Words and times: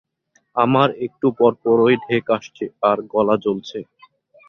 আমার 0.55 0.89
একটু 1.05 1.27
পরপরই 1.39 1.95
ঢেক 2.05 2.25
আসছে 2.37 2.65
আর 2.89 2.97
গলা 3.13 3.35
জলছে। 3.43 3.79